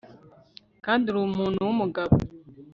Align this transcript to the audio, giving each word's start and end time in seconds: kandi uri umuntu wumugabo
kandi 0.85 1.03
uri 1.07 1.19
umuntu 1.27 1.65
wumugabo 1.65 2.13